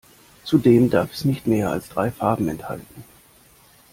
Zudem 0.45 0.89
darf 0.89 1.11
es 1.13 1.25
nicht 1.25 1.45
mehr 1.45 1.69
als 1.69 1.89
drei 1.89 2.09
Farben 2.09 2.47
enthalten. 2.49 3.03